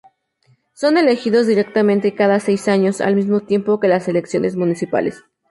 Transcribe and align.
Son 0.73 0.97
elegidos 0.97 1.45
directamente 1.45 2.15
cada 2.15 2.39
seis 2.39 2.67
años, 2.67 3.01
al 3.01 3.15
mismo 3.15 3.41
tiempo 3.41 3.79
que 3.79 3.87
las 3.87 4.07
elecciones 4.07 4.55
municipales. 4.55 5.23